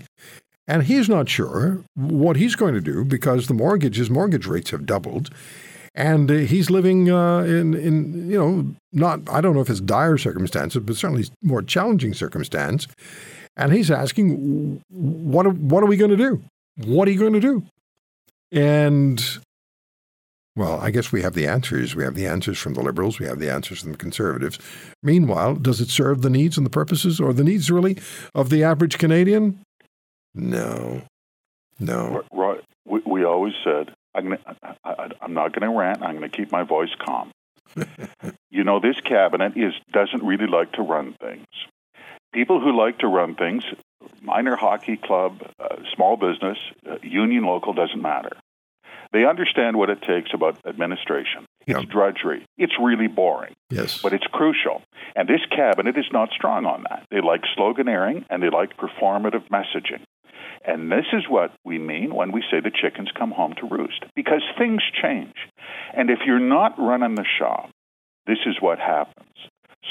And 0.68 0.82
he's 0.82 1.08
not 1.08 1.28
sure 1.28 1.80
what 1.94 2.36
he's 2.36 2.56
going 2.56 2.74
to 2.74 2.80
do 2.80 3.04
because 3.04 3.46
the 3.46 3.54
mortgage, 3.54 3.96
his 3.96 4.10
mortgage 4.10 4.46
rates 4.46 4.70
have 4.70 4.84
doubled. 4.84 5.30
And 5.96 6.30
uh, 6.30 6.34
he's 6.34 6.70
living 6.70 7.10
uh, 7.10 7.40
in, 7.40 7.74
in, 7.74 8.30
you 8.30 8.38
know, 8.38 8.74
not, 8.92 9.20
I 9.30 9.40
don't 9.40 9.54
know 9.54 9.62
if 9.62 9.70
it's 9.70 9.80
dire 9.80 10.18
circumstances, 10.18 10.82
but 10.84 10.96
certainly 10.96 11.24
more 11.42 11.62
challenging 11.62 12.12
circumstance. 12.12 12.86
And 13.56 13.72
he's 13.72 13.90
asking, 13.90 14.82
what 14.90 15.46
are, 15.46 15.50
what 15.50 15.82
are 15.82 15.86
we 15.86 15.96
going 15.96 16.10
to 16.10 16.16
do? 16.16 16.42
What 16.84 17.08
are 17.08 17.10
you 17.10 17.18
going 17.18 17.32
to 17.32 17.40
do? 17.40 17.64
And 18.52 19.24
well, 20.56 20.80
I 20.80 20.90
guess 20.90 21.12
we 21.12 21.20
have 21.22 21.34
the 21.34 21.46
answers. 21.46 21.94
We 21.94 22.04
have 22.04 22.14
the 22.14 22.26
answers 22.26 22.58
from 22.58 22.74
the 22.74 22.82
liberals. 22.82 23.18
We 23.18 23.26
have 23.26 23.38
the 23.38 23.52
answers 23.52 23.82
from 23.82 23.92
the 23.92 23.98
conservatives. 23.98 24.58
Meanwhile, 25.02 25.56
does 25.56 25.82
it 25.82 25.90
serve 25.90 26.22
the 26.22 26.30
needs 26.30 26.56
and 26.56 26.64
the 26.64 26.70
purposes 26.70 27.20
or 27.20 27.34
the 27.34 27.44
needs 27.44 27.70
really 27.70 27.98
of 28.34 28.48
the 28.48 28.64
average 28.64 28.96
Canadian? 28.96 29.60
No. 30.34 31.02
No. 31.78 32.22
Right. 32.32 32.60
We, 32.86 33.00
we 33.06 33.24
always 33.24 33.52
said, 33.62 33.94
I'm, 34.16 34.24
gonna, 34.24 34.38
I, 34.84 35.08
I'm 35.20 35.34
not 35.34 35.52
going 35.52 35.70
to 35.70 35.78
rant. 35.78 36.02
I'm 36.02 36.18
going 36.18 36.30
to 36.30 36.36
keep 36.36 36.50
my 36.50 36.62
voice 36.62 36.94
calm. 37.04 37.30
you 38.50 38.64
know, 38.64 38.80
this 38.80 39.00
cabinet 39.00 39.52
is 39.56 39.74
doesn't 39.92 40.24
really 40.24 40.46
like 40.46 40.72
to 40.72 40.82
run 40.82 41.14
things. 41.20 41.46
People 42.32 42.60
who 42.60 42.76
like 42.76 42.98
to 42.98 43.06
run 43.06 43.34
things, 43.34 43.64
minor 44.22 44.56
hockey 44.56 44.96
club, 44.96 45.42
uh, 45.60 45.76
small 45.94 46.16
business, 46.16 46.58
uh, 46.88 46.96
union 47.02 47.44
local, 47.44 47.72
doesn't 47.72 48.00
matter 48.00 48.30
they 49.12 49.24
understand 49.24 49.76
what 49.76 49.90
it 49.90 50.02
takes 50.02 50.30
about 50.34 50.58
administration. 50.66 51.46
It's 51.66 51.80
yep. 51.80 51.88
drudgery. 51.88 52.44
It's 52.58 52.74
really 52.80 53.06
boring. 53.06 53.54
Yes. 53.70 54.00
But 54.02 54.12
it's 54.12 54.26
crucial. 54.26 54.82
And 55.14 55.28
this 55.28 55.40
cabinet 55.50 55.96
is 55.96 56.06
not 56.12 56.30
strong 56.30 56.66
on 56.66 56.84
that. 56.88 57.06
They 57.10 57.20
like 57.20 57.42
sloganeering 57.56 58.24
and 58.30 58.42
they 58.42 58.50
like 58.50 58.76
performative 58.76 59.48
messaging. 59.48 60.02
And 60.64 60.90
this 60.90 61.06
is 61.12 61.24
what 61.28 61.52
we 61.64 61.78
mean 61.78 62.14
when 62.14 62.32
we 62.32 62.42
say 62.50 62.60
the 62.60 62.70
chickens 62.70 63.10
come 63.16 63.30
home 63.30 63.54
to 63.60 63.66
roost, 63.66 64.04
because 64.14 64.42
things 64.58 64.82
change. 65.02 65.34
And 65.94 66.10
if 66.10 66.20
you're 66.26 66.38
not 66.38 66.78
running 66.78 67.14
the 67.14 67.24
shop, 67.38 67.70
this 68.26 68.38
is 68.46 68.56
what 68.60 68.78
happens. 68.78 69.28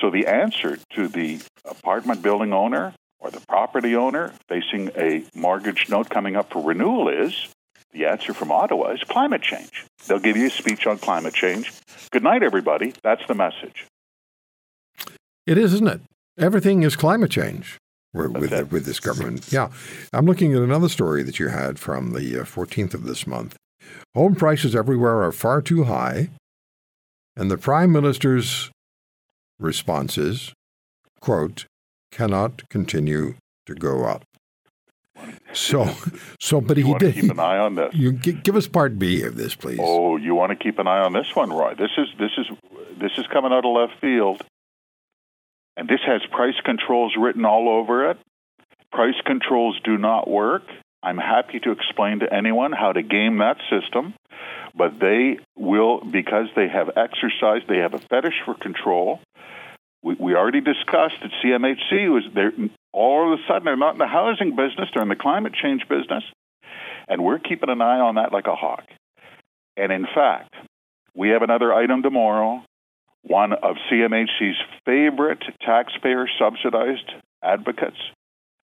So 0.01 0.11
the 0.11 0.27
answer 0.27 0.77
to 0.95 1.07
the 1.07 1.41
apartment 1.63 2.21
building 2.21 2.53
owner 2.53 2.93
or 3.19 3.31
the 3.31 3.39
property 3.47 3.95
owner 3.95 4.33
facing 4.49 4.91
a 4.97 5.23
mortgage 5.33 5.89
note 5.89 6.09
coming 6.09 6.35
up 6.35 6.51
for 6.51 6.61
renewal 6.61 7.07
is 7.07 7.47
the 7.93 8.05
answer 8.05 8.33
from 8.33 8.51
Ottawa 8.51 8.91
is 8.91 9.03
climate 9.03 9.41
change. 9.41 9.85
They'll 10.05 10.19
give 10.19 10.35
you 10.35 10.47
a 10.47 10.49
speech 10.49 10.85
on 10.85 10.97
climate 10.97 11.33
change. 11.33 11.71
Good 12.11 12.23
night, 12.23 12.43
everybody. 12.43 12.93
That's 13.03 13.25
the 13.27 13.35
message. 13.35 13.87
It 15.47 15.57
is, 15.57 15.73
isn't 15.75 15.87
it? 15.87 16.01
Everything 16.37 16.83
is 16.83 16.97
climate 16.97 17.31
change 17.31 17.79
with, 18.15 18.53
okay. 18.53 18.63
with, 18.63 18.85
this 18.85 18.99
government. 18.99 19.51
Yeah. 19.51 19.69
I'm 20.13 20.25
looking 20.25 20.53
at 20.53 20.61
another 20.61 20.89
story 20.89 21.23
that 21.23 21.39
you 21.39 21.49
had 21.49 21.79
from 21.79 22.11
the 22.11 22.19
14th 22.19 22.93
uh, 22.93 22.97
of 22.97 23.03
this 23.03 23.27
month. 23.27 23.55
Home 24.15 24.35
prices 24.35 24.75
everywhere 24.75 25.21
are 25.21 25.31
far 25.31 25.61
too 25.61 25.83
high, 25.83 26.29
and 27.35 27.51
the 27.51 27.57
Prime 27.57 27.91
Minister's 27.91 28.71
response 29.59 30.17
is, 30.17 30.53
quote, 31.19 31.65
cannot 32.11 32.67
continue 32.69 33.35
to 33.65 33.75
go 33.75 34.05
up. 34.05 34.23
So, 35.53 35.89
so, 36.39 36.61
but 36.61 36.77
you 36.77 36.85
he 36.85 36.93
did. 36.95 37.15
Keep 37.15 37.31
an 37.31 37.39
eye 37.39 37.57
on 37.57 37.75
this. 37.75 37.93
You 37.93 38.11
give 38.11 38.55
us 38.55 38.67
part 38.67 38.99
B 38.99 39.23
of 39.23 39.37
this, 39.37 39.55
please. 39.55 39.79
Oh, 39.81 40.17
you 40.17 40.35
want 40.35 40.51
to 40.51 40.55
keep 40.55 40.79
an 40.79 40.87
eye 40.87 40.99
on 40.99 41.13
this 41.13 41.35
one, 41.35 41.51
Roy? 41.51 41.73
This 41.75 41.91
is 41.97 42.07
this 42.19 42.31
is 42.37 42.47
this 42.99 43.11
is 43.17 43.25
coming 43.27 43.51
out 43.51 43.65
of 43.65 43.73
left 43.73 43.99
field, 43.99 44.41
and 45.77 45.87
this 45.87 45.99
has 46.05 46.21
price 46.31 46.55
controls 46.63 47.13
written 47.17 47.45
all 47.45 47.69
over 47.69 48.09
it. 48.11 48.17
Price 48.91 49.19
controls 49.25 49.79
do 49.83 49.97
not 49.97 50.29
work. 50.29 50.63
I'm 51.03 51.17
happy 51.17 51.59
to 51.59 51.71
explain 51.71 52.19
to 52.19 52.33
anyone 52.33 52.71
how 52.71 52.91
to 52.91 53.03
game 53.03 53.37
that 53.39 53.57
system, 53.69 54.13
but 54.73 54.99
they 54.99 55.37
will 55.55 55.99
because 56.03 56.47
they 56.55 56.67
have 56.67 56.89
exercised. 56.95 57.67
They 57.67 57.77
have 57.77 57.93
a 57.93 57.99
fetish 57.99 58.41
for 58.45 58.55
control. 58.55 59.19
We, 60.01 60.15
we 60.19 60.35
already 60.35 60.61
discussed 60.61 61.15
that 61.21 61.31
CMHC 61.43 62.09
was 62.11 62.23
there 62.33 62.51
all 62.93 63.33
of 63.33 63.39
a 63.39 63.43
sudden 63.47 63.65
they're 63.65 63.75
not 63.75 63.93
in 63.93 63.99
the 63.99 64.07
housing 64.07 64.55
business, 64.55 64.89
they're 64.93 65.03
in 65.03 65.09
the 65.09 65.15
climate 65.15 65.53
change 65.53 65.87
business. 65.89 66.23
And 67.07 67.23
we're 67.23 67.39
keeping 67.39 67.69
an 67.69 67.81
eye 67.81 67.99
on 67.99 68.15
that 68.15 68.31
like 68.31 68.47
a 68.47 68.55
hawk. 68.55 68.85
And 69.77 69.91
in 69.91 70.05
fact, 70.05 70.55
we 71.13 71.29
have 71.29 71.41
another 71.41 71.73
item 71.73 72.01
tomorrow. 72.01 72.63
One 73.27 73.53
of 73.53 73.77
CMHC's 73.91 74.57
favorite 74.85 75.43
taxpayer 75.61 76.27
subsidized 76.39 77.11
advocates 77.43 77.97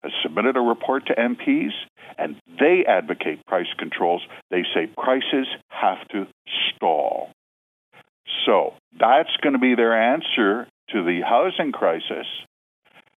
has 0.02 0.12
submitted 0.23 0.57
a 0.57 0.61
report 0.61 1.07
to 1.07 1.14
MPs, 1.14 1.71
and 2.19 2.37
they 2.59 2.85
advocate 2.87 3.47
price 3.47 3.73
controls. 3.78 4.23
They 4.50 4.64
say 4.75 4.87
prices 4.87 5.47
have 5.69 6.07
to 6.09 6.26
stall. 6.75 7.30
So 8.45 8.75
that's 8.99 9.37
going 9.40 9.52
to 9.52 9.61
be 9.61 9.76
their 9.76 9.95
answer 10.14 10.66
to 10.90 11.04
the 11.04 11.21
housing 11.21 11.71
crisis. 11.71 12.26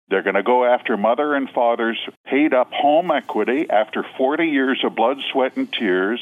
They're 0.09 0.25
going 0.25 0.35
to 0.35 0.43
go 0.43 0.65
after 0.65 0.97
mother 0.97 1.35
and 1.37 1.49
father's 1.55 1.99
paid 2.31 2.55
up 2.55 2.71
home 2.73 3.11
equity 3.11 3.67
after 3.69 4.05
40 4.17 4.47
years 4.47 4.81
of 4.85 4.95
blood, 4.95 5.19
sweat, 5.33 5.57
and 5.57 5.71
tears 5.73 6.21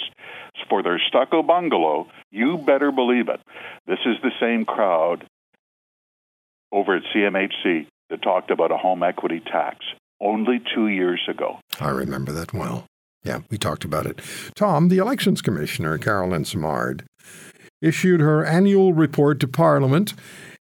for 0.68 0.82
their 0.82 0.98
stucco 0.98 1.42
bungalow. 1.42 2.08
You 2.30 2.58
better 2.58 2.90
believe 2.90 3.28
it. 3.28 3.40
This 3.86 3.98
is 4.06 4.16
the 4.22 4.32
same 4.40 4.64
crowd 4.64 5.24
over 6.72 6.96
at 6.96 7.02
CMHC 7.14 7.86
that 8.10 8.22
talked 8.22 8.50
about 8.50 8.72
a 8.72 8.76
home 8.76 9.02
equity 9.02 9.40
tax 9.40 9.84
only 10.20 10.60
two 10.74 10.88
years 10.88 11.20
ago. 11.28 11.58
I 11.80 11.90
remember 11.90 12.32
that 12.32 12.52
well. 12.52 12.86
Yeah, 13.24 13.40
we 13.50 13.58
talked 13.58 13.84
about 13.84 14.06
it. 14.06 14.20
Tom, 14.54 14.88
the 14.88 14.98
Elections 14.98 15.42
Commissioner, 15.42 15.98
Caroline 15.98 16.44
Simard, 16.44 17.04
issued 17.82 18.20
her 18.20 18.44
annual 18.44 18.92
report 18.92 19.40
to 19.40 19.48
Parliament 19.48 20.14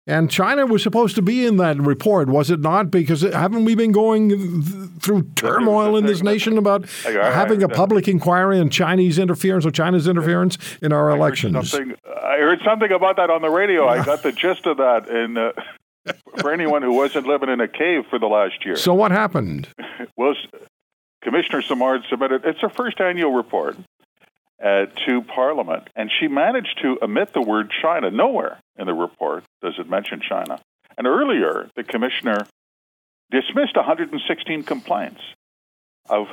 and 0.08 0.32
China 0.32 0.66
was 0.66 0.82
supposed 0.82 1.16
to 1.16 1.22
be 1.22 1.46
in 1.46 1.58
that 1.58 1.78
report, 1.78 2.30
was 2.30 2.50
it 2.50 2.62
not? 2.62 2.90
Because 2.90 3.22
haven't 3.22 3.66
we 3.66 3.76
been 3.76 3.92
going 3.92 4.64
through 5.00 5.24
turmoil 5.36 5.98
in 5.98 6.06
this 6.06 6.24
nation 6.24 6.58
about 6.58 6.90
having 7.04 7.62
a 7.62 7.68
public 7.68 8.08
inquiry 8.08 8.60
on 8.60 8.70
Chinese 8.70 9.20
interference 9.20 9.66
or 9.66 9.72
China's 9.72 10.08
interference 10.08 10.58
in 10.82 10.94
our 10.94 11.10
elections? 11.10 11.74
I 11.74 11.78
heard, 11.80 12.00
I 12.24 12.38
heard 12.38 12.60
something 12.64 12.92
about 12.92 13.18
that 13.18 13.30
on 13.30 13.42
the 13.42 13.50
radio. 13.50 13.86
I 13.86 14.04
got 14.04 14.24
the 14.24 14.32
gist 14.32 14.66
of 14.66 14.78
that. 14.78 15.10
And 15.10 15.38
uh, 15.38 15.52
for 16.38 16.54
anyone 16.54 16.82
who 16.82 16.94
wasn't 16.94 17.28
living 17.28 17.50
in 17.50 17.60
a 17.60 17.68
cave 17.68 18.06
for 18.10 18.18
the 18.18 18.28
last 18.28 18.66
year. 18.66 18.78
So 18.78 18.94
what 18.94 19.12
happened? 19.12 19.68
well, 20.16 20.36
Commissioner 21.22 21.62
Simard 21.62 22.04
submitted. 22.10 22.46
It's 22.46 22.62
her 22.62 22.70
first 22.70 23.02
annual 23.02 23.34
report 23.34 23.76
uh, 24.64 24.86
to 25.06 25.22
Parliament, 25.22 25.90
and 25.96 26.10
she 26.20 26.28
managed 26.28 26.80
to 26.82 26.98
omit 27.02 27.34
the 27.34 27.42
word 27.42 27.72
China. 27.82 28.10
Nowhere 28.10 28.60
in 28.78 28.88
the 28.88 28.94
report 28.94 29.44
does 29.62 29.76
it 29.78 29.90
mention 29.90 30.22
China. 30.28 30.60
And 30.98 31.06
earlier, 31.06 31.70
the 31.76 31.84
commissioner 31.84 32.48
dismissed 33.30 33.76
116 33.76 34.64
complaints 34.64 35.22
of 36.10 36.28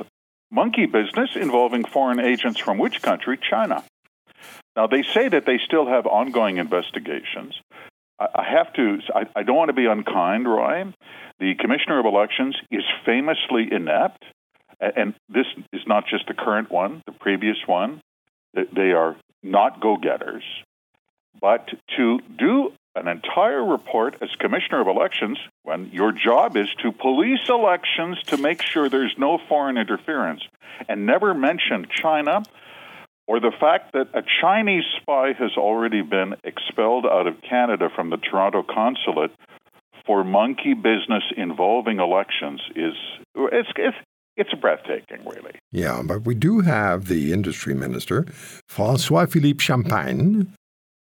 monkey 0.50 0.86
business 0.86 1.36
involving 1.36 1.84
foreign 1.84 2.20
agents 2.20 2.60
from 2.60 2.78
which 2.78 3.02
country? 3.02 3.38
China. 3.38 3.84
Now, 4.76 4.86
they 4.86 5.02
say 5.02 5.28
that 5.28 5.46
they 5.46 5.58
still 5.64 5.86
have 5.86 6.06
ongoing 6.06 6.58
investigations. 6.58 7.54
I 8.18 8.44
have 8.48 8.72
to, 8.74 8.98
I, 9.14 9.26
I 9.36 9.42
don't 9.42 9.56
want 9.56 9.70
to 9.70 9.74
be 9.74 9.86
unkind, 9.86 10.46
Roy. 10.46 10.84
The 11.40 11.54
Commissioner 11.58 11.98
of 11.98 12.06
Elections 12.06 12.56
is 12.70 12.84
famously 13.04 13.68
inept, 13.70 14.24
and 14.80 15.14
this 15.28 15.46
is 15.72 15.82
not 15.86 16.04
just 16.06 16.28
the 16.28 16.34
current 16.34 16.70
one, 16.70 17.02
the 17.06 17.12
previous 17.12 17.56
one. 17.66 18.00
They 18.54 18.92
are 18.92 19.16
not 19.42 19.80
go 19.80 19.96
getters. 19.96 20.44
But 21.40 21.68
to 21.96 22.20
do 22.38 22.72
an 22.94 23.08
entire 23.08 23.64
report 23.64 24.16
as 24.22 24.28
Commissioner 24.38 24.80
of 24.80 24.86
Elections, 24.86 25.38
when 25.64 25.90
your 25.92 26.12
job 26.12 26.56
is 26.56 26.68
to 26.82 26.92
police 26.92 27.48
elections 27.48 28.22
to 28.28 28.36
make 28.36 28.62
sure 28.62 28.88
there's 28.88 29.14
no 29.18 29.38
foreign 29.48 29.76
interference, 29.76 30.42
and 30.88 31.06
never 31.06 31.34
mention 31.34 31.86
China 31.90 32.42
or 33.26 33.40
the 33.40 33.52
fact 33.58 33.92
that 33.92 34.08
a 34.14 34.22
Chinese 34.40 34.84
spy 35.00 35.32
has 35.32 35.52
already 35.56 36.02
been 36.02 36.34
expelled 36.44 37.06
out 37.06 37.26
of 37.26 37.40
Canada 37.48 37.88
from 37.94 38.10
the 38.10 38.18
Toronto 38.18 38.62
consulate 38.62 39.30
for 40.06 40.22
monkey 40.24 40.74
business 40.74 41.24
involving 41.36 41.98
elections 41.98 42.60
is 42.76 42.94
it's 43.34 43.68
it's, 43.76 43.96
it's 44.36 44.52
breathtaking, 44.54 45.24
really. 45.24 45.52
Yeah, 45.72 46.02
but 46.04 46.24
we 46.24 46.34
do 46.34 46.60
have 46.60 47.06
the 47.08 47.32
industry 47.32 47.74
minister, 47.74 48.24
Francois 48.68 49.26
Philippe 49.26 49.62
Champagne, 49.62 50.52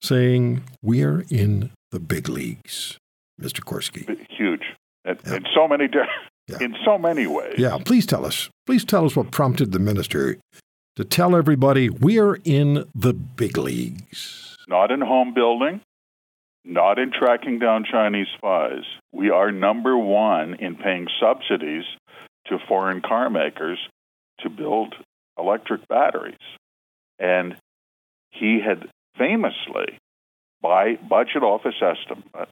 saying 0.02 0.64
we're 0.82 1.26
in 1.30 1.72
the 1.92 2.00
big 2.00 2.30
leagues. 2.30 2.98
Mr. 3.42 3.62
Korski. 3.62 4.06
Huge. 4.30 4.62
In, 5.04 5.18
yeah. 5.26 5.36
in 5.36 5.46
so 5.54 5.68
many 5.68 5.90
yeah. 6.48 6.58
in 6.62 6.76
so 6.86 6.98
many 6.98 7.28
ways. 7.28 7.56
Yeah, 7.58 7.78
please 7.84 8.06
tell 8.06 8.26
us. 8.26 8.50
Please 8.66 8.86
tell 8.86 9.06
us 9.06 9.16
what 9.16 9.32
prompted 9.32 9.72
the 9.72 9.80
minister 9.80 10.38
to 10.96 11.04
tell 11.04 11.36
everybody 11.36 11.90
we're 11.90 12.40
in 12.44 12.86
the 12.96 13.14
big 13.14 13.58
leagues. 13.58 14.56
Not 14.68 14.92
in 14.92 15.02
home 15.02 15.34
building, 15.34 15.82
not 16.64 16.98
in 16.98 17.12
tracking 17.12 17.60
down 17.60 17.86
Chinese 17.90 18.28
spies. 18.38 18.84
We 19.12 19.30
are 19.30 19.52
number 19.52 19.98
one 19.98 20.56
in 20.56 20.76
paying 20.76 21.08
subsidies 21.20 21.84
to 22.48 22.58
foreign 22.68 23.02
car 23.02 23.30
makers 23.30 23.80
to 24.40 24.50
build 24.50 24.94
electric 25.38 25.88
batteries. 25.88 26.36
And 27.20 27.56
he 28.32 28.60
had 28.66 28.90
famously, 29.18 29.98
by 30.62 30.96
budget 30.96 31.44
office 31.44 31.82
estimate, 31.82 32.50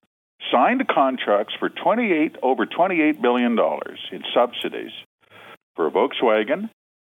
signed 0.51 0.87
contracts 0.87 1.53
for 1.59 1.69
28 1.69 2.37
over 2.41 2.65
28 2.65 3.21
billion 3.21 3.55
dollars 3.55 3.99
in 4.11 4.23
subsidies 4.33 4.91
for 5.75 5.87
a 5.87 5.91
Volkswagen 5.91 6.69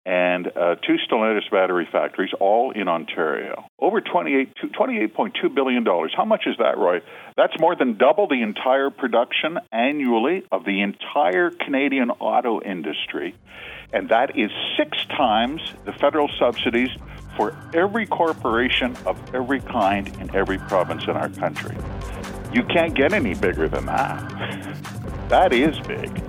and 0.06 0.48
uh, 0.48 0.76
two 0.76 0.96
Stellantis 1.08 1.50
battery 1.52 1.88
factories, 1.92 2.32
all 2.40 2.72
in 2.72 2.88
Ontario. 2.88 3.66
Over 3.78 4.02
28, 4.02 4.56
$28.2 4.74 5.54
billion. 5.54 5.86
How 5.86 6.26
much 6.26 6.44
is 6.48 6.56
that, 6.58 6.78
Roy? 6.78 7.02
That's 7.36 7.54
more 7.60 7.76
than 7.76 7.98
double 7.98 8.28
the 8.28 8.42
entire 8.42 8.90
production 8.90 9.60
annually 9.72 10.44
of 10.52 10.66
the 10.66 10.82
entire 10.82 11.52
Canadian 11.52 12.12
auto 12.12 12.62
industry. 12.62 13.36
And 13.92 14.10
that 14.10 14.38
is 14.38 14.52
six 14.78 14.98
times 15.06 15.62
the 15.86 15.94
federal 15.94 16.30
subsidies 16.40 16.90
for 17.36 17.56
every 17.74 18.06
corporation 18.06 18.96
of 19.06 19.18
every 19.34 19.62
kind 19.62 20.08
in 20.20 20.34
every 20.36 20.58
province 20.58 21.04
in 21.06 21.12
our 21.12 21.30
country. 21.30 21.76
You 22.54 22.64
can't 22.64 22.94
get 22.96 23.14
any 23.14 23.36
bigger 23.36 23.68
than 23.68 23.86
that. 23.86 25.30
that 25.30 25.54
is 25.54 25.80
big. 25.88 26.29